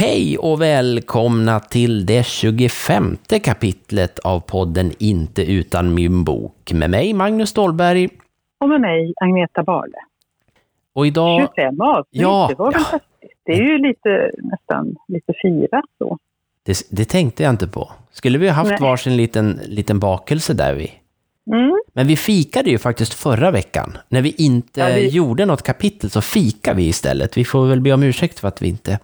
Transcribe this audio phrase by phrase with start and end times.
[0.00, 7.12] Hej och välkomna till det 25 kapitlet av podden Inte utan min bok med mig
[7.12, 8.08] Magnus Stålberg.
[8.60, 9.96] Och med mig Agneta Barle.
[10.92, 11.48] Och idag...
[11.56, 12.98] 25 avsnitt, Ja, det var väl ja.
[13.44, 16.18] Det är ju lite, nästan lite firat så.
[16.62, 17.92] Det, det tänkte jag inte på.
[18.10, 18.80] Skulle vi ha haft Nej.
[18.80, 20.92] varsin liten, liten bakelse där vi...
[21.52, 21.80] Mm.
[21.92, 23.98] Men vi fikade ju faktiskt förra veckan.
[24.08, 27.36] När vi inte Ja, vi- gjorde något kapitel så fikade vi istället.
[27.36, 28.98] Vi får väl be om ursäkt för att vi inte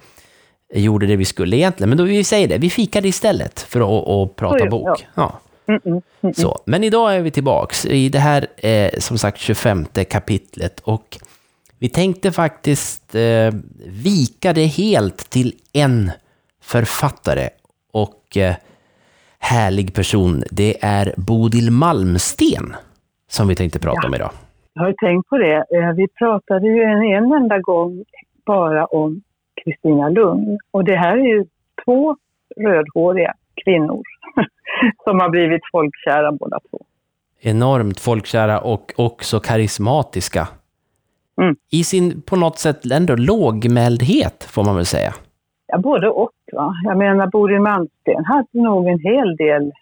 [0.80, 1.88] gjorde det vi skulle egentligen.
[1.88, 5.06] Men då vi säger det, vi fikade istället för att, att prata bok.
[5.14, 5.40] Ja.
[5.66, 6.34] Mm, mm, mm.
[6.34, 11.18] Så, men idag är vi tillbaks i det här, eh, som sagt, 25 kapitlet och
[11.78, 13.54] vi tänkte faktiskt eh,
[13.86, 16.10] vika det helt till en
[16.62, 17.48] författare
[17.92, 18.54] och eh,
[19.38, 20.42] härlig person.
[20.50, 22.74] Det är Bodil Malmsten
[23.28, 24.08] som vi tänkte prata Ja.
[24.08, 24.30] om idag.
[24.74, 25.56] Jag har tänkt på det.
[25.56, 28.04] Eh, Vi pratade ju en, en enda gång
[28.46, 29.22] bara om
[29.64, 30.58] Kristina Lugn.
[30.70, 31.44] Och det här är ju
[31.84, 32.16] två
[32.56, 34.02] rödhåriga kvinnor
[35.04, 36.84] som har blivit folkkära båda två.
[37.40, 40.48] Enormt folkkära och också karismatiska.
[41.42, 41.56] Mm.
[41.70, 45.14] I sin, på något sätt, ändå lågmäldhet, får man väl säga.
[45.66, 46.30] Ja, både och.
[46.52, 46.74] Va?
[46.84, 49.72] Jag menar, Bodil Malmsten hade nog en hel del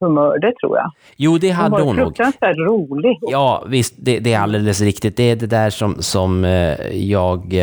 [0.00, 0.90] humör, det tror jag.
[1.16, 2.06] Jo, det Hon hade var hon nog.
[2.06, 3.18] fruktansvärt rolig.
[3.20, 5.16] Ja, visst, det, det är alldeles riktigt.
[5.16, 7.54] Det är det där som, som eh, jag...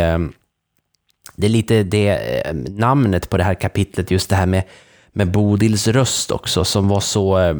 [1.41, 2.09] Det är lite det
[2.45, 4.63] eh, namnet på det här kapitlet, just det här med,
[5.13, 7.39] med Bodils röst också, som var så...
[7.39, 7.55] eh,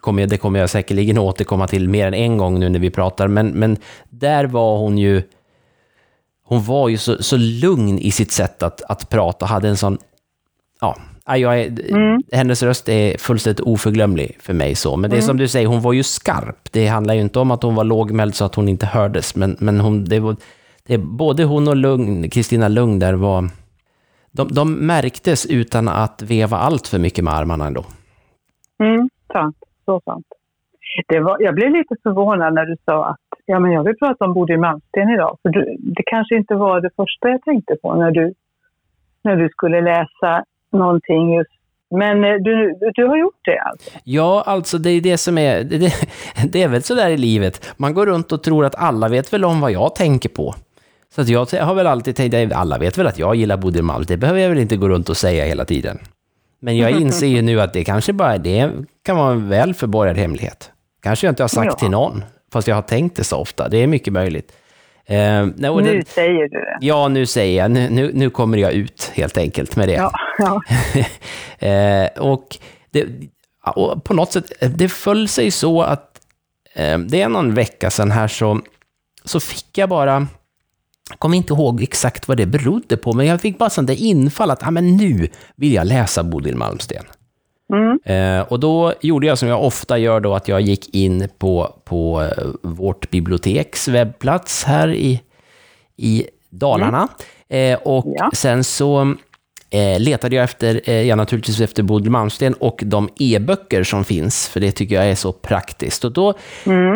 [0.00, 2.90] Kommer jag, det kommer jag säkerligen återkomma till mer än en gång nu när vi
[2.90, 3.76] pratar, men, men
[4.10, 5.22] där var hon ju...
[6.44, 9.98] Hon var ju så, så lugn i sitt sätt att, att prata, hade en sån...
[10.80, 10.96] Ja,
[11.36, 12.22] jag är, Mm.
[12.32, 14.96] hennes röst är fullständigt oförglömlig för mig så.
[14.96, 16.72] Men det är som du säger, hon var ju skarp.
[16.72, 19.56] Det handlar ju inte om att hon var lågmäld så att hon inte hördes, men,
[19.60, 20.36] men hon, det var,
[20.88, 23.44] det, både hon och Lugn, Kristina Lugn där var...
[24.30, 27.84] De, de märktes utan att veva allt för mycket med armarna ändå.
[28.78, 29.56] Mm, sant.
[29.84, 30.26] Så sant.
[31.08, 34.24] Det var, jag blev lite förvånad när du sa att ja, men jag vill prata
[34.24, 35.38] om Bodil Malmsten idag.
[35.42, 38.34] För du, det kanske inte var det första jag tänkte på när du,
[39.22, 41.50] när du skulle läsa någonting just.
[41.90, 43.90] Men eh, du, du har gjort det alltså?
[44.04, 45.64] Ja, alltså det är det som är...
[45.64, 45.92] Det,
[46.52, 47.74] det, är väl så där i livet.
[47.76, 50.54] Man går runt och tror att alla vet väl om vad jag tänker på.
[51.18, 53.82] Så att jag har väl alltid tänkt, att alla vet väl att jag gillar Bodil
[53.82, 54.04] Malm.
[54.08, 55.98] Det behöver jag väl inte gå runt och säga hela tiden.
[56.60, 58.70] Men jag inser ju nu att det kanske bara det
[59.04, 60.70] kan vara en väl förborgad hemlighet.
[61.02, 61.72] Kanske jag inte har sagt Ja.
[61.78, 63.68] till någon, fast jag har tänkt det så ofta.
[63.68, 64.52] Det är mycket möjligt.
[65.06, 66.78] Eh, och Nu det, säger du det.
[66.80, 67.70] ja, nu säger jag.
[67.70, 69.94] Nu, nu, nu kommer jag ut helt enkelt med det.
[69.94, 70.60] Ja, ja.
[71.68, 72.56] eh, och,
[72.90, 73.06] det,
[73.74, 76.20] och på något sätt, det föll sig så att
[76.74, 78.60] eh, det är någon vecka sedan här så,
[79.24, 80.26] så fick jag bara,
[81.10, 84.02] jag kommer inte ihåg exakt vad det berodde på, men jag fick bara sånt där
[84.02, 87.04] infall att ah, men nu vill jag läsa Bodil Malmsten.
[87.72, 87.98] Mm.
[88.04, 91.74] Eh, och då gjorde jag som jag ofta gör då, att jag gick in på,
[91.84, 95.20] på eh, vårt biblioteks webbplats här i,
[95.96, 97.08] i Dalarna.
[97.48, 98.30] Eh, och Ja.
[98.34, 99.14] sen så
[99.70, 104.48] eh, letade jag efter, eh, ja, naturligtvis efter Bodil Malmsten och de e-böcker som finns,
[104.48, 106.04] för det tycker jag är så praktiskt.
[106.04, 106.34] Och då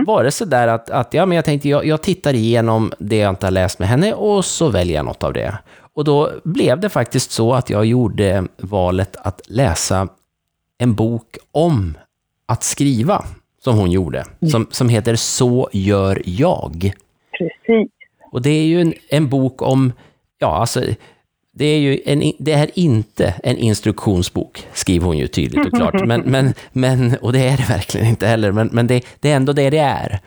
[0.07, 3.17] var det så där att, att ja, men jag tänkte, jag, jag tittar igenom det
[3.17, 5.59] jag inte har läst med henne och så väljer jag något av det.
[5.95, 10.09] Och då blev det faktiskt så att jag gjorde valet att läsa
[10.79, 11.99] en bok om
[12.47, 13.25] att skriva,
[13.65, 16.93] som hon gjorde, som, som heter Så gör jag.
[17.39, 17.93] Precis.
[18.33, 19.93] Och det är ju en, en bok om,
[20.39, 20.81] ja alltså,
[21.55, 26.07] det är ju en, det är inte en instruktionsbok, skriver hon ju tydligt och klart.
[26.07, 29.37] Men, men, men, och det är det verkligen inte heller, men, men det, det är
[29.37, 30.19] ändå det det är.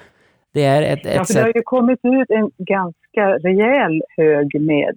[0.54, 4.62] Det är ett, ett Ja, för det har ju kommit ut en ganska rejäl hög
[4.62, 4.96] med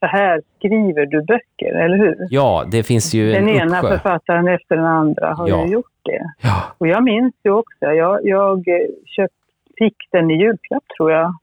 [0.00, 2.16] så här skriver du böcker, eller hur?
[2.30, 3.88] Ja, det finns ju Den en ena uppsjö.
[3.88, 5.66] författaren efter den andra har Ja.
[5.66, 6.22] ju gjort det.
[6.42, 8.64] Ja, Och jag minns ju också, jag, jag
[9.06, 9.34] köpt,
[9.78, 11.34] fick den i julklapp tror jag.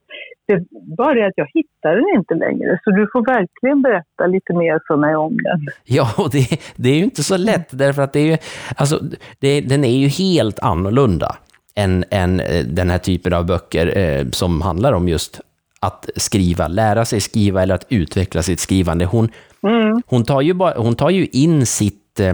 [0.48, 0.64] Det
[0.98, 4.80] bara det att jag hittade den inte längre, så du får verkligen berätta lite mer
[4.88, 5.68] för mig om den.
[5.84, 8.38] Ja, och det, det är ju inte så lätt, därför att det är ju,
[8.76, 9.00] alltså,
[9.40, 11.36] det, den är ju helt annorlunda
[11.76, 15.42] än, än eh, den här typen av böcker eh, som handlar om just
[15.80, 19.06] att skriva, lära sig skriva eller att utveckla sitt skrivande.
[19.06, 19.30] Hon,
[19.64, 20.02] Mm.
[20.06, 22.34] hon, tar, ju bara, hon tar ju in sitt, eh,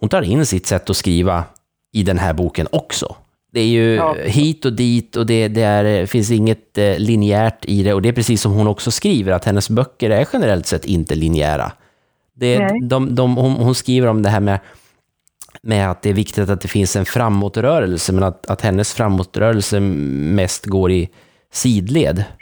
[0.00, 1.44] hon tar in sitt sätt att skriva
[1.92, 3.16] i den här boken också.
[3.52, 4.16] Det är ju Ja.
[4.24, 7.94] hit och dit och det, det är, finns inget eh, linjärt i det.
[7.94, 11.14] Och det är precis som hon också skriver, att hennes böcker är generellt sett inte
[11.14, 11.72] linjära.
[12.34, 12.80] Det, Nej.
[12.82, 14.58] de, de, hon, hon skriver om det här med,
[15.62, 19.80] med att det är viktigt att det finns en framåtrörelse, men att, att hennes framåtrörelse
[19.80, 21.08] mest går i
[21.52, 22.24] sidled.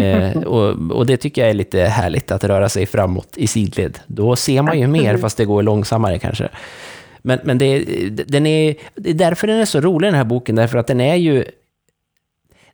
[0.00, 3.98] Eh, och, och, det tycker jag är lite härligt, att röra sig framåt i sidled.
[4.06, 6.48] Då ser man ju mer, fast det går långsammare kanske.
[7.24, 7.78] Men, men det,
[8.28, 11.00] den är, det är därför den är så rolig, den här boken, därför att den
[11.00, 11.44] är ju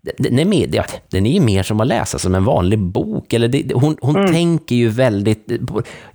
[0.03, 3.33] den är, med, ja, den är ju mer som att läsa som en vanlig bok.
[3.33, 4.33] Eller det, hon hon mm.
[4.33, 5.47] tänker ju väldigt...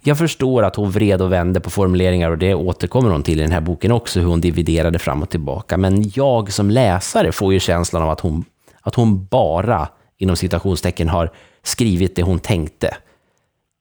[0.03, 3.41] Jag förstår att hon vred och vände på formuleringar och det återkommer hon till i
[3.41, 5.77] den här boken också, hur hon dividerade fram och tillbaka.
[5.77, 8.43] Men jag som läsare får ju känslan av att hon,
[8.81, 9.87] att hon bara,
[10.17, 11.31] inom citationstecken, har
[11.63, 12.97] skrivit det hon tänkte.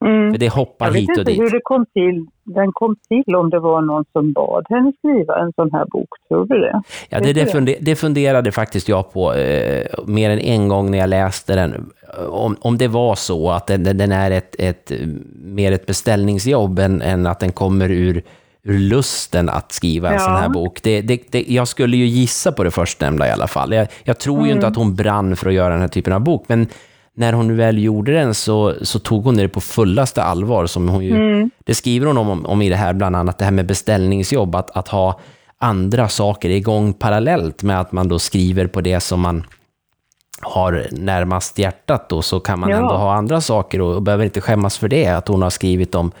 [0.05, 0.31] Mm.
[0.31, 1.17] För det hoppar hit och dit.
[1.17, 2.25] Jag vet inte hur det kom till.
[2.43, 6.09] Den kom till om det var någon som bad henne skriva en sån här bok,
[6.27, 6.81] tror du det?
[7.09, 10.97] Ja, det, det, funder, det funderade faktiskt jag på eh, mer än en gång när
[10.97, 11.91] jag läste den.
[12.29, 14.91] Om, om det var så att den, den är ett, ett,
[15.35, 18.23] mer ett beställningsjobb än, än att den kommer ur,
[18.63, 20.19] ur lusten att skriva en ja.
[20.19, 20.79] sån här bok.
[20.83, 23.73] Det, det, det, jag skulle ju gissa på det förstnämnda i alla fall.
[23.73, 24.45] Jag, jag tror mm.
[24.45, 24.71] ju inte mm.
[24.71, 26.67] att hon brann för att göra den här typen av bok, men
[27.15, 30.65] när hon väl gjorde den så, så tog hon det på fullaste allvar.
[30.65, 31.49] Som hon ju, mm.
[31.65, 34.77] Det skriver hon om, om i det här, bland annat det här med beställningsjobb, att,
[34.77, 35.19] att ha
[35.57, 39.45] andra saker igång parallellt med att man då skriver på det som man
[40.41, 42.77] har närmast hjärtat då, så kan man ja.
[42.77, 45.95] ändå ha andra saker och, och behöver inte skämmas för det, att hon har skrivit
[45.95, 46.11] om,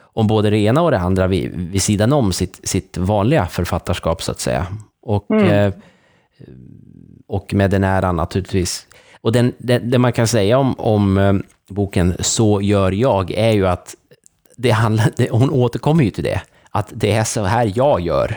[0.00, 4.22] om både det ena och det andra vid, vid sidan om sitt, sitt vanliga författarskap,
[4.22, 4.66] så att säga.
[5.02, 5.48] Och, mm.
[5.48, 5.72] eh,
[7.26, 8.86] och med den äran naturligtvis
[9.20, 11.34] och den, det, det, man kan säga om, om eh,
[11.68, 13.94] boken Så gör jag är ju att
[14.56, 18.36] det handlar, det, hon återkommer ju till det, att det är så här jag gör.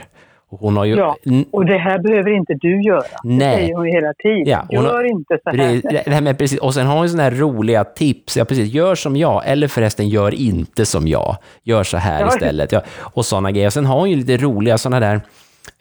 [0.59, 1.15] Hon har ju, ja,
[1.51, 3.03] och det här behöver inte du göra.
[3.23, 3.37] Nej.
[3.37, 4.45] Det säger hon hela tiden.
[4.45, 5.81] Ja, gör har, inte så här.
[6.05, 8.37] Det här med, precis, och sen har hon sådana här roliga tips.
[8.37, 8.73] Ja, precis.
[8.73, 11.37] Gör som jag, eller förresten gör inte som jag.
[11.63, 12.27] Gör så här ja.
[12.27, 12.71] istället.
[12.71, 13.67] Ja, och sådana grejer.
[13.67, 15.21] Och sen har hon ju lite roliga sådana där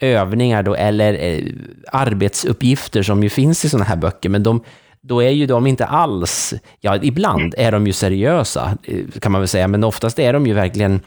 [0.00, 1.44] övningar då, eller eh,
[1.93, 4.62] arbetsuppgifter som ju finns i sådana här böcker, men de,
[5.02, 8.79] då är ju de inte alls, ja ibland är de ju seriösa
[9.20, 11.00] kan man väl säga, men oftast är de ju verkligen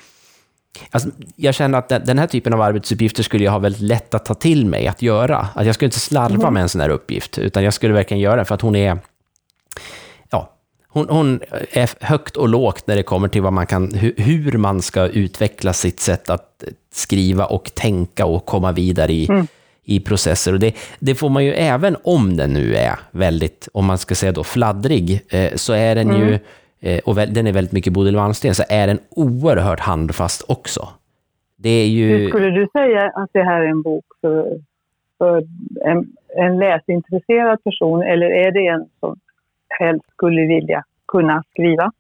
[0.91, 4.25] Alltså, jag känner att den här typen av arbetsuppgifter skulle jag ha väldigt lätt att
[4.25, 5.47] ta till mig att göra.
[5.55, 6.53] Att jag skulle inte slarva mm.
[6.53, 8.99] med en sån här uppgift, utan jag skulle verkligen göra det för att hon är...
[10.29, 10.53] Ja,
[10.87, 11.41] hon, hon
[11.71, 15.07] är högt och lågt när det kommer till vad man kan, hur, hur man ska
[15.07, 16.63] utveckla sitt sätt att
[16.93, 19.47] skriva och tänka och komma vidare i, mm
[19.83, 20.53] i processer.
[20.53, 24.15] Och det, det, får man ju även om den nu är väldigt, om man ska
[24.15, 26.21] säga då fladdrig, eh, så är den mm.
[26.21, 26.39] ju,
[26.81, 30.89] eh, och den är väldigt mycket Bodil Malmsten, så är den oerhört handfast också.
[31.55, 32.17] Det är ju...
[32.17, 34.59] Hur skulle du säga att det här är en bok för,
[35.17, 35.43] för
[35.85, 36.05] en,
[36.37, 39.19] en läsintresserad person, eller är det en som
[39.69, 41.91] helst skulle vilja kunna skriva?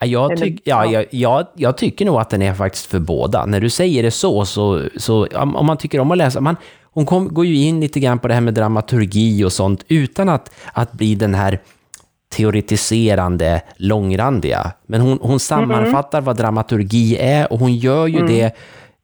[0.00, 3.46] Jag, tyck, ja, jag, jag, jag, tycker nog att den är faktiskt för båda.
[3.46, 6.56] När du säger det så, så, så om man tycker om att läsa, man,
[6.96, 10.28] hon kom, går ju in lite grann på det här med dramaturgi och sånt utan
[10.28, 11.60] att, att bli den här
[12.28, 14.72] teoretiserande, långrandiga.
[14.86, 18.28] Men hon, hon sammanfattar vad dramaturgi är och hon gör ju mm.
[18.28, 18.44] det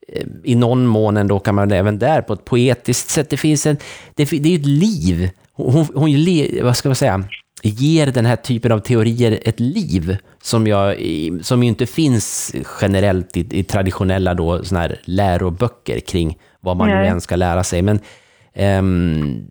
[0.07, 3.29] eh, i någon mån ändå kan man även där på ett poetiskt sätt.
[3.29, 3.77] Det finns en,
[4.15, 5.29] det, det är ju ett liv.
[5.53, 6.25] Hon, hon,
[6.63, 7.23] vad ska man säga,
[7.63, 10.95] ger den här typen av teorier ett liv som, jag,
[11.41, 16.89] som ju inte finns generellt i, i traditionella då, såna här läroböcker kring vad man
[16.89, 16.97] Nej.
[16.97, 17.81] nu än ska lära sig.
[17.81, 17.99] Men
[18.79, 19.47] um,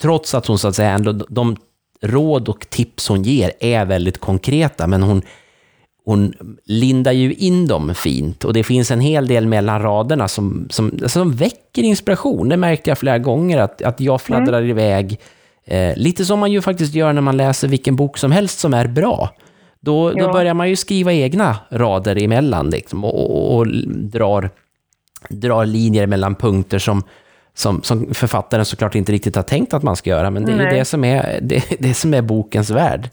[0.00, 1.56] trots att hon så att säga ändå, de
[2.02, 5.22] råd och tips hon ger är väldigt konkreta, men hon,
[6.04, 6.32] hon
[6.64, 10.98] lindar ju in dem fint och det finns en hel del mellan raderna som, som,
[11.06, 12.48] som väcker inspiration.
[12.48, 14.70] Det märkte jag flera gånger, att, att jag fladdrar mm.
[14.70, 15.20] iväg.
[15.64, 18.74] Eh, lite som man ju faktiskt gör när man läser vilken bok som helst som
[18.74, 19.30] är bra.
[19.80, 20.26] Då, ja.
[20.26, 24.50] då börjar man ju skriva egna rader emellan liksom, och, och, och drar
[25.28, 27.02] drar linjer mellan punkter som,
[27.54, 30.58] som, som författaren såklart inte riktigt har tänkt att man ska göra, men det är
[30.58, 33.10] ju det som är, det, det som är bokens värld.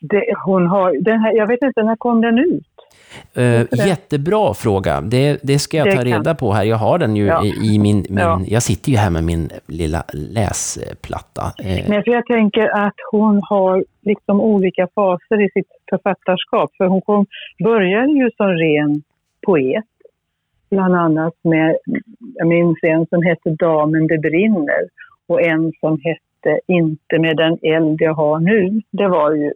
[0.00, 2.64] Det, hon har, den här, jag vet inte, när kom den ut?
[3.38, 5.00] Uh, jättebra fråga.
[5.00, 6.36] Det, det ska jag det ta reda kan.
[6.36, 6.64] på här.
[6.64, 7.44] Jag har den ju ja.
[7.44, 8.06] i, i min...
[8.08, 8.40] min ja.
[8.46, 11.42] Jag sitter ju här med min lilla läsplatta.
[11.42, 11.88] Uh.
[11.88, 16.70] Nej, för jag tänker att hon har liksom olika faser i sitt författarskap.
[16.76, 17.26] För hon kom,
[17.64, 19.02] började ju som ren
[19.46, 19.84] poet.
[20.70, 21.76] Bland annat med,
[22.34, 24.88] jag minns en som hette Damen det brinner
[25.26, 28.80] och en som hette Inte med den eld jag har nu.
[28.90, 29.52] Det var ju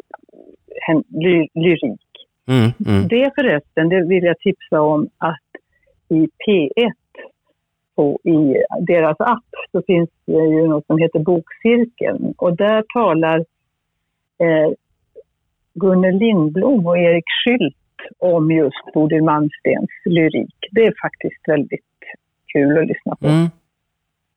[0.88, 2.00] en ly lyrik.
[2.48, 3.08] Mm, mm.
[3.08, 5.40] Det förresten, det vill jag tipsa om att
[6.08, 6.92] i P1
[7.96, 13.38] på, i deras app så finns det ju något som heter Bokcirkeln och där talar
[14.38, 14.72] eh,
[15.74, 17.76] Gunnel Lindblom och Erik Skylt
[18.18, 20.54] om just Bodil Malmstens lyrik.
[20.70, 21.80] Det är faktiskt väldigt
[22.52, 23.26] kul att lyssna på.
[23.26, 23.46] Mm.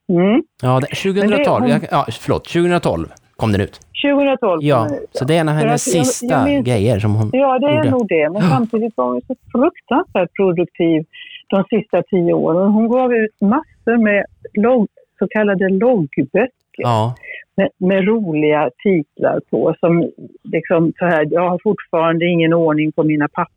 [0.10, 0.44] Mm.
[0.62, 1.82] Ja, 2012, det, hon...
[1.92, 3.08] ja, förlåt, 2012.
[3.36, 3.80] kom den ut.
[4.04, 6.66] 2012 Ja, kom den ut, så det är en av hennes jag- sista jag minns-
[6.68, 7.90] grejer som hon Ja, det är gjorde.
[7.90, 8.30] nog det.
[8.30, 11.06] Men samtidigt var hon så fruktansvärt produktiv
[11.50, 12.72] de sista tio åren.
[12.72, 14.88] Hon gav ut massor med logg,
[15.20, 17.16] så kallade loggböcker Ja,
[17.56, 19.76] med, med roliga titlar på.
[19.80, 20.12] Som
[20.44, 23.54] liksom så här, jag har fortfarande ingen ordning på mina papper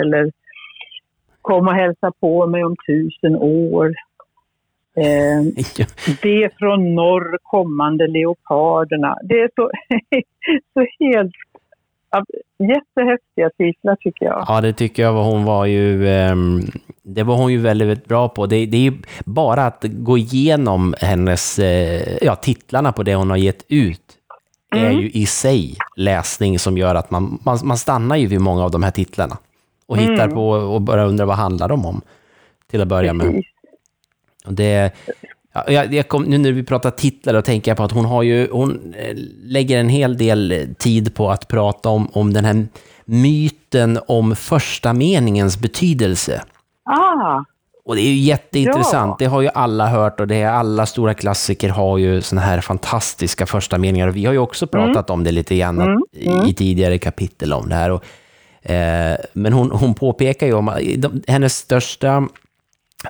[0.00, 0.30] eller
[1.42, 3.94] Kom och hälsa på mig om tusen år.
[4.96, 5.64] Eh,
[6.22, 9.18] det från norr kommande leoparderna.
[9.22, 9.70] Det är så,
[10.74, 11.32] så helt
[12.58, 14.44] jättehäftiga titlar tycker jag.
[14.48, 16.08] ja, det tycker jag hon var ju...
[16.08, 16.60] ehm,
[17.02, 18.46] det var hon ju väldigt, bra på.
[18.46, 18.92] Det, det är
[19.24, 21.58] bara att gå igenom hennes...
[21.58, 24.19] eh, ja, titlarna på det hon har gett ut
[24.70, 25.00] är Mm.
[25.00, 28.70] ju i sig läsning som gör att man, man, man stannar ju vid många av
[28.70, 29.38] de här titlarna.
[29.86, 30.34] Och hittar Mm.
[30.34, 32.00] på och börjar undra vad handlar de om.
[32.70, 33.42] Till att börja med.
[34.46, 34.92] Och det,
[35.52, 38.04] ja, jag, jag kom, nu när vi pratar titlar, då tänker jag på att hon,
[38.04, 42.32] har ju, hon eh, lägger en hel del eh, tid på att prata om, om
[42.32, 42.66] den här
[43.04, 46.42] myten om första meningens betydelse.
[46.84, 47.44] Ah,
[47.90, 49.16] Och det är ju jätteintressant, Ja.
[49.18, 52.60] det har ju alla hört och det är alla stora klassiker har ju såna här
[52.60, 54.08] fantastiska första meningar.
[54.08, 57.52] Och vi har ju också pratat om det lite grann Mm, i, i tidigare kapitel
[57.52, 57.90] om det här.
[57.90, 58.04] Och,
[58.70, 62.28] eh, men hon, hon påpekar ju om de, hennes största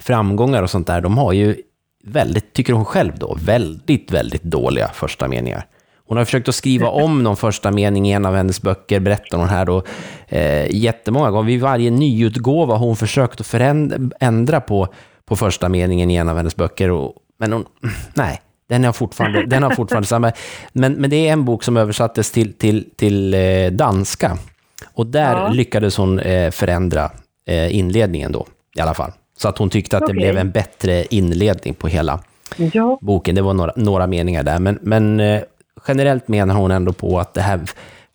[0.01, 1.57] framgångar och sånt där, de har ju
[2.05, 5.67] väldigt, tycker hon själv då, väldigt, väldigt dåliga första meningar.
[6.11, 9.39] Hon har försökt att skriva om någon första mening i en av hennes böcker, berättar
[9.39, 9.83] hon här då,
[10.29, 11.47] eh, jättemånga gånger.
[11.47, 14.89] Vid varje nyutgåva har hon försökt att förändra, ändra på,
[15.25, 16.91] på första meningen i en av hennes böcker.
[16.91, 17.65] Och, men hon,
[18.15, 20.33] nej, den har fortfarande, den har fortfarande samma.
[20.73, 24.39] Men, men det är en bok som översattes till, till, till eh, danska.
[24.95, 25.49] Och där Ja.
[25.49, 27.11] lyckades hon eh, förändra
[27.47, 29.13] eh, inledningen då, i alla fall.
[29.39, 30.17] Så att hon tyckte att det Okej.
[30.17, 32.21] blev en bättre inledning på hela
[32.57, 32.99] ja.
[33.01, 33.35] boken.
[33.35, 35.43] Det var några, några meningar där, men, men eh,
[35.89, 37.61] generellt menar hon ändå på att det här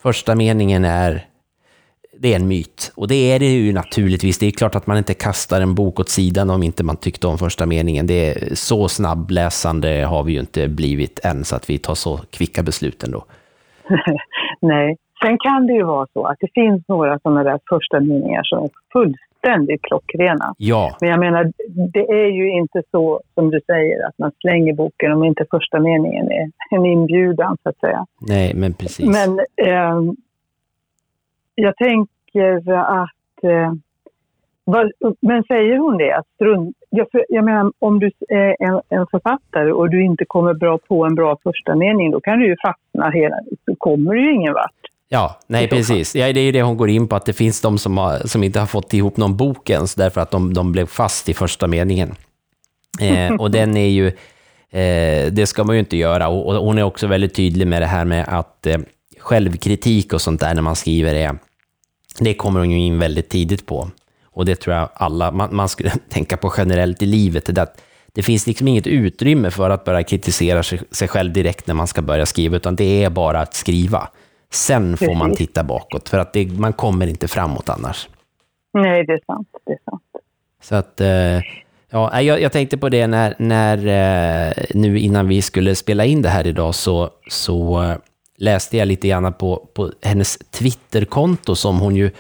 [0.02, 1.26] första meningen är
[2.20, 2.92] det är en myt.
[2.96, 4.38] Och det är det ju naturligtvis.
[4.38, 7.28] Det är klart att man inte kastar en bok åt sidan om inte man tyckte
[7.28, 8.08] om första meningen.
[8.08, 12.18] Det är, så snabbläsande har vi ju inte blivit än, så att vi tar så
[12.18, 13.26] kvicka beslut ändå.
[14.62, 14.98] Nej.
[15.26, 18.64] Sen kan det ju vara så att det finns några sådana där första meningar som
[18.64, 20.54] är fullständigt klockrena.
[20.58, 24.74] Ja, Men jag menar, det är ju inte så som du säger att man slänger
[24.74, 28.06] boken om inte första meningen är en inbjudan så att säga.
[28.20, 29.06] nej, men precis.
[29.06, 30.16] Men ehm,
[31.56, 33.44] jag tänker att...
[33.44, 33.74] Eh,
[34.68, 36.12] vad, men säger hon det?
[36.18, 40.54] Att strunt, jag, jag menar, om du är en, en författare och du inte kommer
[40.54, 43.36] bra på en bra första mening, då kan du ju fastna hela...
[43.66, 44.95] Då kommer du ju ingen vart.
[45.10, 45.78] Ja, nej fall.
[45.78, 46.16] precis.
[46.16, 48.28] Ja, det är ju det hon går in på, att det finns de som, har,
[48.28, 51.34] som inte har fått ihop någon bok ens, därför att de, de blev fast i
[51.34, 52.16] första meningen.
[53.00, 54.08] Eh, och den är ju,
[54.70, 56.28] eh, det ska man ju inte göra.
[56.28, 58.78] Och, och hon är också väldigt tydlig med det här med att eh,
[59.20, 61.38] självkritik och sånt där när man skriver är,
[62.20, 63.90] det kommer hon ju in väldigt tidigt på.
[64.26, 67.82] Och det tror jag alla, man, man skulle tänka på generellt i livet, det, att
[68.14, 71.88] det finns liksom inget utrymme för att börja kritisera sig, sig själv direkt när man
[71.88, 74.10] ska börja skriva, utan det är bara att skriva.
[74.56, 78.10] Sen får man titta bakåt, för att det, man kommer inte framåt annars.
[78.74, 79.48] Nej, det är sant.
[79.66, 80.04] Det är sant.
[80.62, 81.42] Så att, eh,
[81.90, 83.78] ja, jag, jag tänkte på det när, när
[84.48, 87.96] eh, nu innan vi skulle spela in det här idag så, så eh,
[88.38, 92.12] läste jag lite grann på, på hennes Twitterkonto som hon ju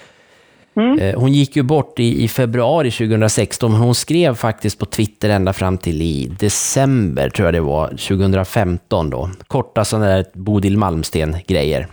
[0.99, 5.29] Eh, Hon gick ju bort i, i februari 2016, men hon skrev faktiskt på Twitter
[5.29, 9.29] ända fram till i december, tror jag det var, 2015 då.
[9.47, 11.87] Korta sådana där Bodil Malmsten-grejer.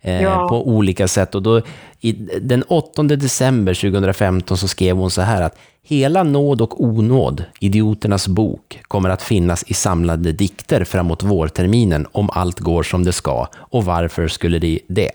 [0.00, 0.48] Eh, Ja.
[0.48, 1.34] På olika sätt.
[1.34, 1.62] Och då,
[2.00, 7.44] i, den 8 december 2015 så skrev hon så här att Hela nåd och onåd,
[7.60, 13.12] Idioternas bok, kommer att finnas i samlade dikter framåt vårterminen om allt går som det
[13.12, 13.46] ska.
[13.54, 15.10] Och varför skulle det det?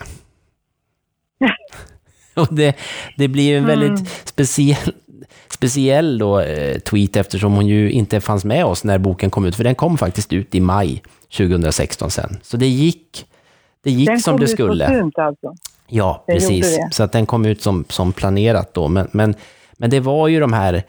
[2.34, 2.76] Och det,
[3.18, 4.94] det blir en väldigt speciell,
[5.50, 9.56] speciell då, eh, tweet eftersom hon ju inte fanns med oss när boken kom ut.
[9.56, 11.04] För den kom faktiskt ut i maj
[11.38, 12.38] 2016 sen.
[12.44, 13.26] Så det gick,
[13.86, 14.88] det gick Den som kom det ut på skulle.
[14.88, 15.54] tunt alltså.
[15.88, 16.80] Ja, Den precis.
[16.92, 18.88] Så att den kom ut som, som planerat då.
[18.88, 19.36] Men, men,
[19.78, 20.84] men det var ju de här,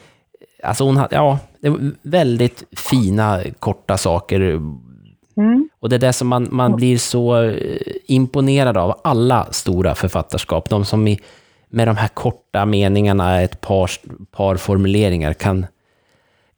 [0.62, 4.40] alltså hon hade, ja, det var väldigt fina korta saker.
[4.40, 5.68] Mm.
[5.80, 10.68] Och det är det som man, man blir så eh, imponerad av, alla stora författarskap.
[10.68, 11.20] De som i,
[11.68, 13.90] med de här korta meningarna, ett par,
[14.30, 15.66] par formuleringar, kan,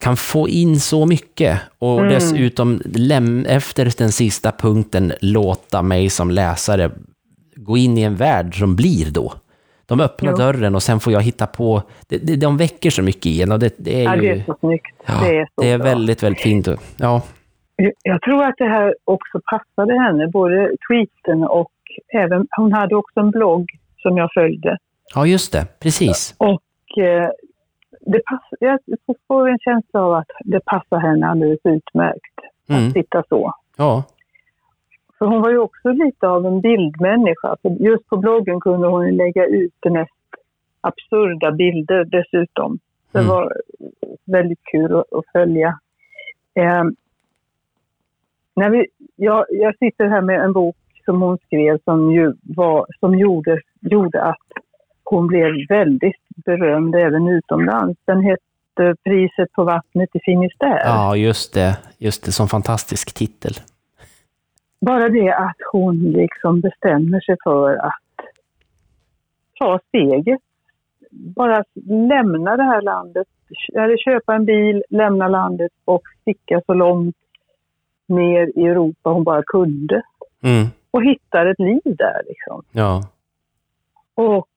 [0.00, 1.60] kan få in så mycket.
[1.78, 2.08] Och Mm.
[2.12, 6.90] dessutom läm, efter den sista punkten låta mig som läsare
[7.56, 9.32] gå in i en värld som blir då.
[9.86, 10.36] De öppnar Jo.
[10.36, 11.82] dörren och sen får jag hitta på...
[12.08, 14.20] Det, det, de väcker så mycket i en och det, det är Ja, ju...
[14.22, 14.96] det är så snyggt.
[15.06, 16.68] Ja, det är så det är väldigt, väldigt fint.
[16.96, 17.22] Ja,
[18.02, 21.70] Jag tror att det här också passade henne, både tweeten och
[22.14, 23.70] även, hon hade också en blogg
[24.02, 24.78] som jag följde.
[25.14, 25.66] Ja, just det.
[25.80, 26.34] Precis.
[26.38, 27.28] Och eh,
[28.12, 28.78] det pass, jag
[29.28, 32.34] får en känsla av att det passar henne alldeles utmärkt
[32.70, 32.86] Mm.
[32.86, 33.52] att sitta så.
[33.76, 34.04] Ja.
[35.18, 37.56] För hon var ju också lite av en bildmänniska.
[37.62, 40.12] För just på bloggen kunde hon lägga ut de mest
[40.80, 42.78] absurda bilder dessutom.
[43.12, 43.30] Det Mm.
[43.30, 43.52] var
[44.24, 45.78] väldigt kul att, att följa.
[46.54, 46.84] Eh,
[48.56, 48.86] när vi,
[49.16, 53.60] jag, jag sitter här med en bok som hon skrev som, ju var, som gjorde,
[53.80, 54.46] gjorde att
[55.10, 57.98] hon blev väldigt berömd även utomlands.
[58.04, 60.82] Den hette Priset på vattnet i Finisterre.
[60.84, 61.78] ja, just det.
[61.98, 63.52] Just det, som fantastisk titel.
[64.80, 68.26] Bara det att hon liksom bestämmer sig för att
[69.58, 70.40] ta steget.
[71.10, 73.26] Bara lämna det här landet,
[73.74, 77.16] eller köpa en bil, lämna landet och sticka så långt
[78.06, 80.02] ner i Europa hon bara kunde.
[80.42, 80.66] Mm.
[80.90, 82.62] Och hittar ett liv där liksom.
[82.72, 83.02] Ja.
[84.14, 84.48] Och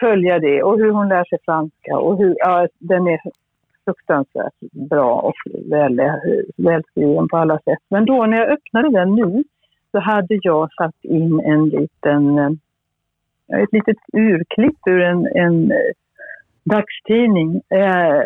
[0.00, 3.20] följa det och hur hon lär sig franska och hur, ja, den är
[3.84, 4.54] fruktansvärt
[4.90, 5.34] bra och
[5.70, 6.00] väl,
[6.56, 7.78] välskriven på alla sätt.
[7.88, 9.44] Men då när jag öppnade den nu
[9.90, 15.92] så hade jag satt in en liten, eh, ett litet urklipp ur en, en eh,
[16.64, 17.62] dagstidning.
[17.70, 18.22] Eh,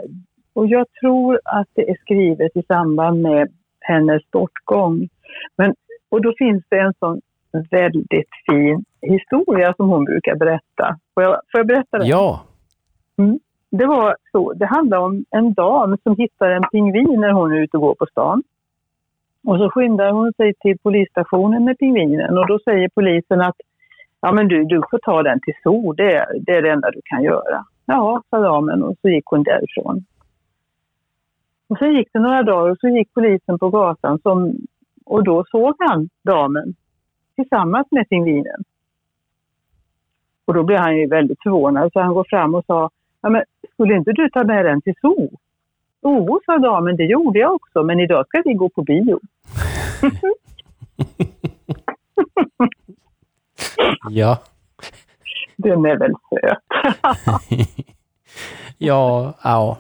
[0.53, 3.49] och jag tror att det är skrivet i samband med
[3.81, 5.09] hennes bortgång.
[5.57, 5.75] Men,
[6.09, 7.21] och då finns det en sån
[7.71, 10.99] väldigt fin historia som hon brukar berätta.
[11.15, 12.07] Får jag, får jag berätta den?
[12.07, 12.45] Ja.
[13.71, 14.53] Det var så.
[14.53, 17.95] Det handlar om en dam som hittar en pingvin när hon är ute och går
[17.95, 18.43] på stan.
[19.45, 23.57] Och så skyndar hon sig till polisstationen med pingvinen och då säger polisen att
[24.21, 27.01] ja men du, du får ta den till zoo, det, det är det enda du
[27.05, 27.65] kan göra.
[27.87, 30.05] Ja, sa damen och så gick hon därifrån.
[31.69, 34.57] Och sen gick det några dagar och så gick polisen på gatan som,
[35.05, 36.75] och då såg han damen
[37.43, 38.65] tillsammans med pingvinen.
[40.45, 43.43] Och då blev han ju väldigt förvånad så han går fram och sa Ja, men
[43.73, 45.29] skulle inte du ta med den till zoo?
[46.03, 49.21] Jo, sa damen, det gjorde jag också, men idag ska vi gå på bio.
[54.11, 54.39] Ja.
[55.57, 56.59] Den är väl söt.
[58.79, 59.79] Ja, ja.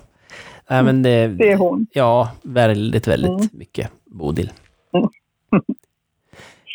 [0.70, 1.86] Nej, men det, Det är hon.
[1.92, 3.48] Ja, väldigt, väldigt Mm.
[3.52, 4.50] mycket Bodil.
[4.92, 5.08] Mm.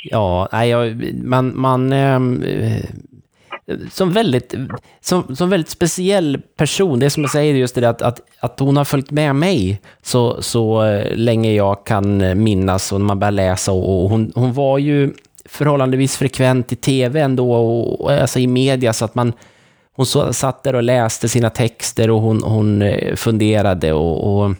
[0.04, 2.84] Ja, nej, jag, man, man ehm, eh,
[3.92, 4.54] som väldigt,
[5.02, 8.60] som, som väldigt speciell person, det som jag säger just det där att, att, att
[8.60, 13.06] hon har följt med mig så, så eh, länge jag kan eh, minnas och när
[13.06, 15.14] man börjar läsa och, och hon, hon var ju
[15.46, 19.34] förhållandevis frekvent i tv ändå och, och eh, alltså i media så att man
[19.96, 22.84] hon så, satt där och läste sina texter och hon, hon
[23.16, 24.52] funderade och, och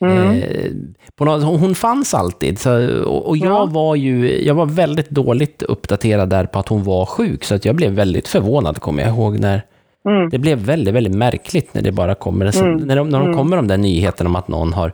[0.00, 0.30] Mm.
[0.42, 0.70] Eh,
[1.16, 2.58] på något, hon hon fanns alltid.
[2.58, 3.64] Så, och och jag Ja.
[3.66, 7.64] var ju jag var väldigt dåligt uppdaterad där på att hon var sjuk, så att
[7.64, 9.38] jag blev väldigt förvånad, kommer jag ihåg.
[9.38, 9.62] när
[10.08, 10.28] Mm.
[10.30, 12.76] Det blev väldigt, väldigt märkligt när det bara kommer, så, Mm.
[12.76, 13.36] när de, när de Mm.
[13.38, 14.92] kommer de där nyheterna om att någon har,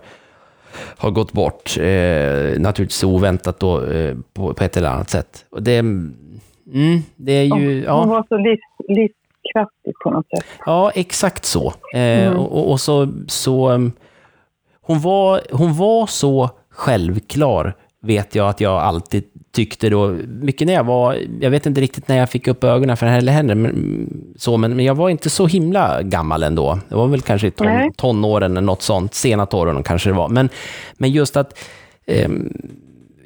[0.99, 1.77] har gått bort.
[1.79, 5.45] Eh, naturligtvis oväntat då, eh, på, på ett eller annat sätt.
[5.51, 6.15] Och det, mm,
[7.17, 7.75] det är ju...
[7.75, 8.05] Hon ja.
[8.05, 10.45] var så livs, livskraftig på något sätt.
[10.67, 11.73] Ja, exakt så.
[11.95, 12.37] Eh, Mm.
[12.39, 13.91] och, och, så, så
[14.83, 20.75] hon, var, hon var så självklar, vet jag att jag alltid tyckte då, mycket när
[20.75, 24.57] jag var, jag vet inte riktigt när jag fick upp ögonen för henne, men, så,
[24.57, 26.79] men, men jag var inte så himla gammal ändå.
[26.89, 27.91] Det var väl kanske i ton, Nej.
[27.97, 30.29] tonåren eller något sånt, sena tonåren kanske det var.
[30.29, 30.49] Men,
[30.95, 31.59] men just att
[32.07, 32.53] ehm,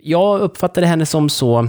[0.02, 1.68] jag uppfattade henne som så,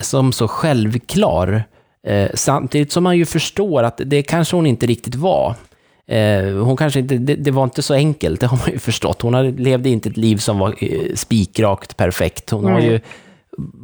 [0.00, 1.64] som så självklar,
[2.06, 5.54] eh, samtidigt som man ju förstår att det kanske hon inte riktigt var.
[6.08, 9.22] Eh, hon kanske inte, det, det var inte så enkelt, det har man ju förstått.
[9.22, 12.50] Hon hade, levde inte ett liv som var eh, spikrakt perfekt.
[12.50, 12.90] Hon har Nej.
[12.90, 13.00] ju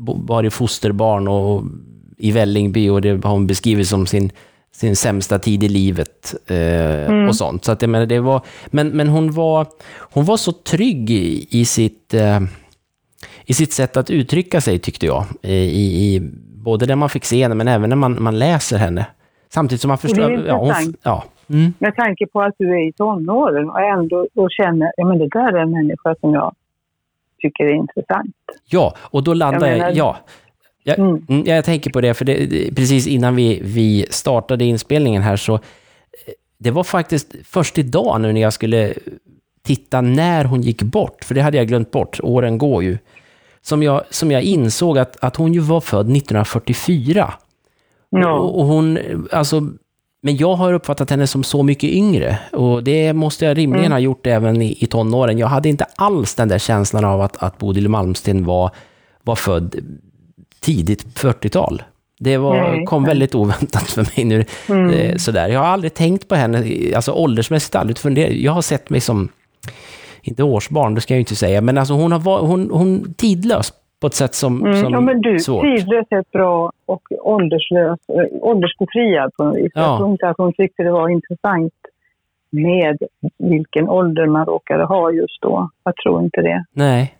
[0.04, 1.64] varit fosterbarn och
[2.18, 4.30] i Vällingby och det har hon beskrivit som sin,
[4.74, 7.64] sin sämsta tid i livet eh, och sånt.
[7.64, 9.66] Så att, jag menar, det var, men men hon, var,
[9.98, 12.14] hon var så trygg i, i sitt...
[12.14, 12.40] Eh,
[13.44, 15.24] i sitt sätt att uttrycka sig, tyckte jag.
[15.42, 16.20] I, i,
[16.54, 19.06] både det man fick se henne, men även när man, man läser henne.
[19.48, 20.44] Samtidigt som man förstår...
[20.46, 21.24] Ja, hon, ja.
[21.52, 25.18] Mm, Med tanke på att du är i tonåren och ändå och känner ja men
[25.18, 26.54] det där är en människa som jag
[27.42, 28.34] tycker är intressant.
[28.68, 29.78] ja, och då landar jag...
[29.78, 30.16] menar- ja.
[30.84, 31.26] Jag, Mm.
[31.28, 35.36] mm, jag tänker på det, för det, det, precis innan vi, vi startade inspelningen här
[35.36, 35.54] så...
[35.54, 35.60] eh,
[36.58, 38.94] Det var faktiskt först idag nu när jag skulle
[39.62, 42.98] titta när hon gick bort, för det hade jag glömt bort, åren går ju,
[43.60, 47.32] som jag, som jag insåg att, att hon ju var född 1944.
[48.10, 48.32] Ja.
[48.32, 48.98] Och, och hon,
[49.32, 49.60] alltså,
[50.24, 53.92] Men jag har uppfattat henne som så mycket yngre och det måste jag rimligen mm.
[53.92, 55.38] ha gjort även i, i tonåren.
[55.38, 58.70] Jag hade inte alls den där känslan av att, att Bodil Malmsten var,
[59.22, 59.76] var född
[60.60, 61.82] tidigt 40-tal.
[62.18, 64.44] Det var, nej, kom väldigt oväntat för mig nu.
[64.68, 64.90] Mm.
[64.90, 65.48] Eh, sådär.
[65.48, 66.64] Jag har aldrig tänkt på henne,
[66.96, 68.32] alltså åldersmässigt aldrig funderat.
[68.32, 69.28] Jag har sett mig som,
[70.22, 74.06] inte årsbarn, det ska jag inte säga, men alltså hon, har, hon, hon tidlös på
[74.06, 75.64] ett sätt som, mm, som ja, men du, svårt.
[75.64, 79.72] Tidlös är ett bra och ålderslös, äh, åldersbefriad på något vis.
[79.74, 79.80] Ja.
[79.80, 81.72] Jag tror inte att hon tyckte det var intressant
[82.50, 82.98] med
[83.38, 85.70] vilken ålder man råkade ha just då.
[85.84, 86.64] Jag tror inte det.
[86.72, 87.14] Nej.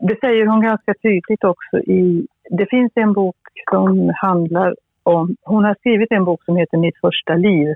[0.00, 2.26] Det säger hon ganska tydligt också i...
[2.50, 3.36] Det finns en bok
[3.70, 5.36] som handlar om...
[5.42, 7.74] Hon har skrivit en bok som heter Mitt första liv.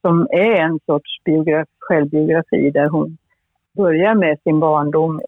[0.00, 3.16] Som är en sorts biograf, självbiografi där hon
[3.76, 5.20] börjar med sin barndom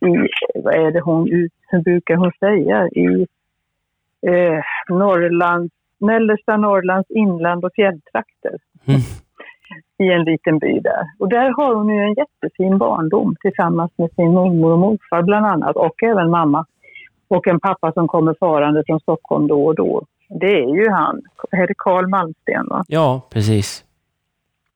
[0.00, 1.28] i, vad är det hon,
[1.68, 3.26] hur brukar hon säga, i
[4.26, 8.58] eh, Norrlands, mellersta Norrlands inland och fjälltrakter.
[8.86, 9.00] Mm.
[9.98, 11.04] I en liten by där.
[11.18, 15.46] Och där har hon ju en jättefin barndom tillsammans med sin mormor och morfar bland
[15.46, 16.66] annat och även mamma.
[17.28, 20.04] Och en pappa som kommer farande från Stockholm då och då.
[20.28, 22.84] Det är ju han, är det Karl Malmsten va?
[22.88, 23.84] Ja, precis.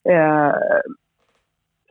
[0.09, 0.55] Eh,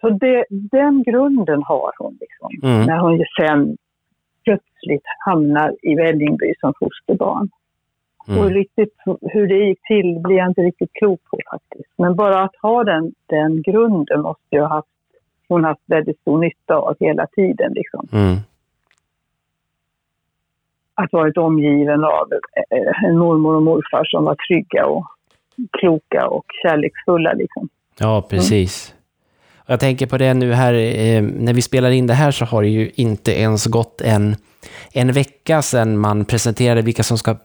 [0.01, 2.69] så det, den grunden har hon liksom.
[2.69, 2.85] Mm.
[2.85, 3.77] När hon sen
[4.43, 7.49] plötsligt hamnar i Vällingby som fosterbarn.
[8.27, 8.41] Mm.
[8.41, 11.93] Och riktigt hur det gick till blir jag inte riktigt klok på faktiskt.
[11.97, 14.88] Men bara att ha den, den grunden måste jag ha haft,
[15.47, 17.73] hon haft väldigt stor nytta av hela tiden.
[17.73, 18.07] Liksom.
[18.12, 18.38] Mm.
[20.93, 22.27] Att varit omgiven av
[22.69, 25.05] eh, en mormor och morfar som var trygga och
[25.71, 27.33] kloka och kärleksfulla.
[27.33, 27.69] Liksom.
[27.99, 28.91] Ja, precis.
[28.91, 28.98] Mm.
[29.69, 32.62] Jag tänker på det nu här, eh, när vi spelar in det här så har
[32.62, 34.36] det ju inte ens gått en,
[34.93, 37.36] en vecka sedan man presenterade vilka som ska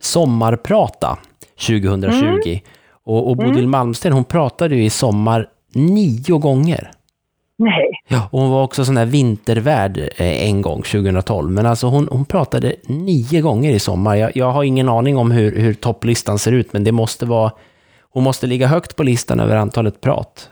[0.00, 1.18] sommarprata
[1.66, 2.14] 2020.
[2.46, 2.60] Mm.
[3.04, 3.70] Och, och Bodil mm.
[3.70, 6.90] Malmsten, hon pratade ju i sommar nio gånger.
[7.58, 7.90] Nej.
[8.08, 11.50] Ja, och hon var också sån där vintervärd eh, en gång, 2012.
[11.50, 14.16] Men alltså hon, hon pratade nio gånger i sommar.
[14.16, 17.52] Jag, jag har ingen aning om hur, hur topplistan ser ut, men det måste vara...
[18.10, 20.50] Hon måste ligga högt på listan över antalet prat.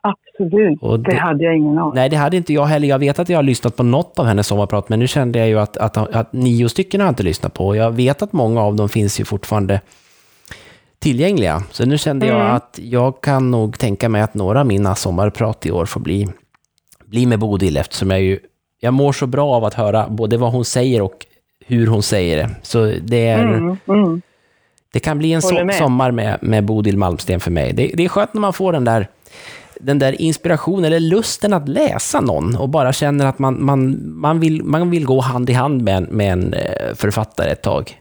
[0.00, 2.88] Absolut, det, det, hade jag ingen aning Nej, det hade inte jag heller.
[2.88, 5.48] Jag vet att jag har lyssnat på något av hennes sommarprat, men nu kände jag
[5.48, 7.76] ju att, att, att nio stycken har jag inte lyssnat på.
[7.76, 9.80] Jag vet att många av dem finns ju fortfarande
[10.98, 11.62] tillgängliga.
[11.70, 12.38] Så nu kände mm.
[12.38, 16.00] jag att jag kan nog tänka mig att några av mina sommarprat i år får
[16.00, 16.28] bli,
[17.04, 18.38] bli med Bodil, eftersom jag ju
[18.80, 21.26] jag mår så bra av att höra både vad hon säger och
[21.66, 22.50] hur hon säger det.
[22.62, 23.44] Så det är...
[23.44, 24.22] Mm, mm.
[24.92, 25.74] Det kan bli en so med.
[25.74, 27.72] sommar med, med Bodil Malmsten för mig.
[27.72, 29.08] Det, det är skönt när man får den där
[29.80, 34.40] den där inspirationen eller lusten att läsa någon och bara känner att man, man, man,
[34.40, 37.98] vill, man vill gå hand i hand med en, med en eh, författare ett tag.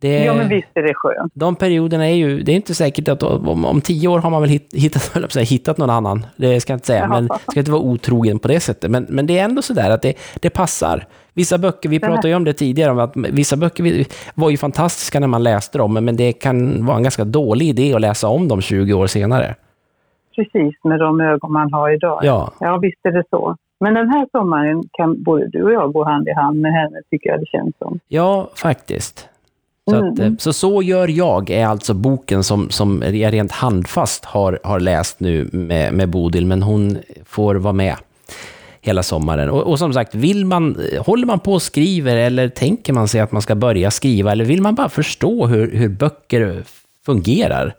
[0.00, 1.32] Det, ja, men visst är det skönt.
[1.34, 4.42] De perioderna är ju, det är inte säkert att om, om tio år har man
[4.42, 5.02] väl hittat,
[5.32, 6.26] säga, hittat någon annan.
[6.36, 7.20] Det ska jag inte säga, Jaha.
[7.20, 8.90] men ska inte vara otrogen på det sättet.
[8.90, 11.06] Men, men det är ändå sådär att det, det passar.
[11.32, 15.20] Vissa böcker, vi pratade ju om det tidigare, om att vissa böcker var ju fantastiska
[15.20, 18.48] när man läste dem, men det kan vara en ganska dålig idé att läsa om
[18.48, 19.54] dem 20 år senare
[20.38, 22.20] precis med de ögon man har idag.
[22.22, 22.52] Ja.
[22.60, 23.56] ja, visst är det så.
[23.80, 27.02] Men den här sommaren kan både du och jag gå hand i hand med henne,
[27.10, 28.00] tycker jag det känns som.
[28.08, 29.28] Ja, faktiskt.
[29.90, 30.12] Så, mm.
[30.12, 34.58] att, eh, så, så gör jag är alltså boken som, som jag rent handfast har,
[34.64, 37.96] har läst nu med, med Bodil, men hon får vara med
[38.80, 39.50] hela sommaren.
[39.50, 43.20] Och, och, som sagt, vill man, håller man på och skriver eller tänker man sig
[43.20, 46.62] att man ska börja skriva eller vill man bara förstå hur, hur böcker
[47.06, 47.74] fungerar?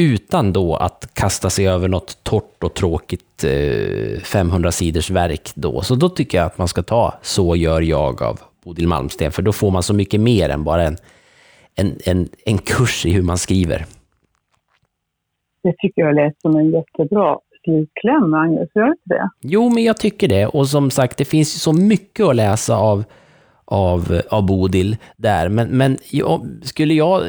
[0.00, 3.44] Utan då att kasta sig över något torrt och tråkigt
[4.24, 5.82] 500 eh, sidors verk då.
[5.82, 9.42] Så då tycker jag att man ska ta Så gör jag av Bodil Malmsten, för
[9.42, 10.96] då får man så mycket mer än bara en,
[11.74, 13.86] en, en, en kurs i hur man skriver.
[15.62, 18.68] Det tycker jag lät som en jättebra slutkläm, Magnus.
[18.74, 19.30] Gör inte det?
[19.40, 20.46] Jo, men jag tycker det.
[20.46, 23.04] Och som sagt, det finns ju så mycket att läsa av,
[23.64, 25.48] av, av Bodil där.
[25.48, 27.22] Men, men jag, skulle jag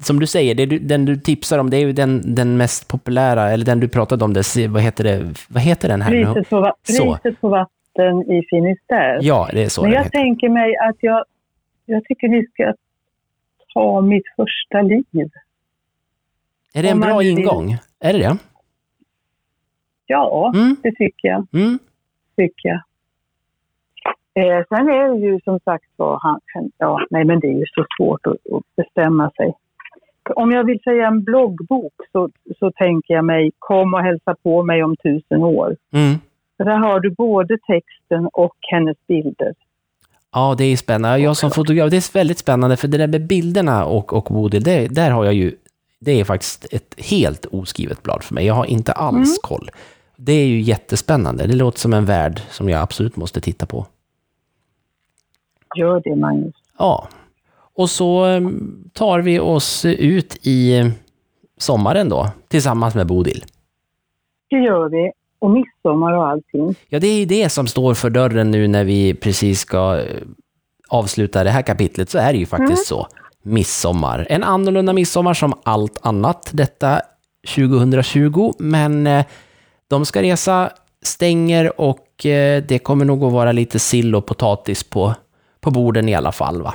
[0.00, 3.50] som du säger, du, den du tipsar om, det är ju den, den mest populära,
[3.50, 6.72] eller den du pratade om, det, vad heter det, vad heter den här priset På,
[6.86, 9.18] priset på vatten i Finisterre.
[9.22, 11.24] Ja, det är så Men jag tänker mig att jag,
[11.86, 12.74] jag tycker ni ska
[13.74, 15.30] ta mitt första liv.
[16.74, 17.76] Är det en bra ingång?
[18.00, 18.36] Är det det?
[20.06, 20.76] Ja, mm.
[20.82, 21.46] det tycker jag.
[21.52, 21.78] Mm.
[22.36, 22.80] Tycker jag.
[24.34, 26.20] Eh, sen är det ju som sagt var,
[26.78, 29.54] ja, nej men det är ju så svårt att, att bestämma sig
[30.30, 34.62] om jag vill säga en bloggbok så, så tänker jag mig Kom och hälsa på
[34.62, 35.76] mig om tusen år.
[35.92, 36.14] Mm.
[36.58, 39.54] där har du både texten och hennes bilder.
[40.32, 41.18] Ja, det är spännande.
[41.18, 44.62] Jag som fotograf, det är väldigt spännande för det där med bilderna och, och Bodil,
[44.62, 45.56] det, där har jag ju
[46.00, 48.46] Det är faktiskt ett helt oskrivet blad för mig.
[48.46, 49.38] Jag har inte alls mm.
[49.42, 49.70] koll.
[50.16, 51.46] Det är ju jättespännande.
[51.46, 53.86] Det låter som en värld som jag absolut måste titta på.
[55.76, 56.54] Gör det, Magnus.
[56.78, 57.08] Ja.
[57.76, 60.90] Och så ehm, tar vi oss ut i
[61.58, 63.44] sommaren då, tillsammans med Bodil.
[64.50, 65.12] Det gör vi.
[65.38, 66.74] Och midsommar och allting.
[66.88, 70.04] Ja, det är ju det som står för dörren nu när vi precis ska eh,
[70.88, 73.02] avsluta det här kapitlet, så är det ju faktiskt mm.
[73.02, 73.06] så.
[73.42, 74.26] Midsommar.
[74.30, 77.00] En annorlunda midsommar som allt annat detta
[77.54, 79.24] 2020, men eh,
[79.88, 80.70] de ska resa,
[81.02, 85.14] stänger och eh, det kommer nog att vara lite sill och potatis på,
[85.60, 86.74] på borden i alla fall, va?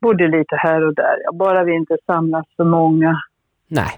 [0.00, 1.32] Både lite här och där, ja.
[1.32, 3.16] bara vi inte samlas för många.
[3.68, 3.90] Nej.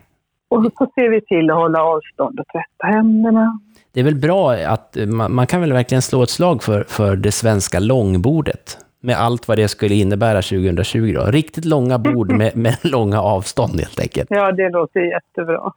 [0.49, 3.59] Och så ser vi till att hålla avstånd och tvätta händerna.
[3.93, 7.17] Det är väl bra att man, man kan väl verkligen slå ett slag för, för
[7.17, 11.25] det svenska långbordet med allt vad det skulle innebära 2020 då.
[11.25, 14.29] Riktigt långa bord med, med långa avstånd helt enkelt.
[14.31, 15.73] Ja, det låter jättebra.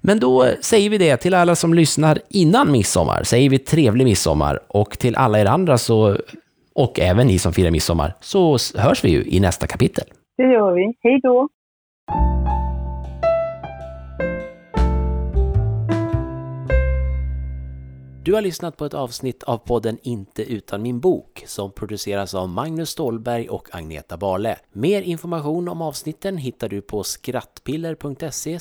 [0.00, 4.60] Men då säger vi det till alla som lyssnar innan midsommar, säger vi trevlig midsommar
[4.68, 6.16] och till alla er andra så,
[6.76, 10.04] och även ni som firar midsommar, så hörs vi ju i nästa kapitel.
[10.36, 10.94] Det gör vi.
[11.00, 11.48] Hej då!
[18.26, 22.48] Du har lyssnat på ett avsnitt av podden Inte utan min bok som produceras av
[22.48, 24.56] Magnus Stålberg och Agneta Barle.
[24.72, 28.58] Mer information om avsnitten hittar du på skrattpiller.se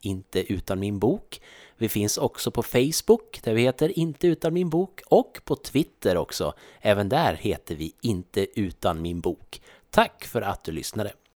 [0.00, 1.40] inte utan min bok.
[1.76, 6.16] Vi finns också på Facebook där vi heter Inte utan min bok och på Twitter
[6.16, 6.54] också.
[6.80, 9.62] Även där heter vi Inte utan min bok.
[9.90, 11.12] Tack för att du lyssnade!